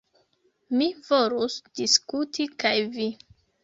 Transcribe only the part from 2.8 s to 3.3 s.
vi.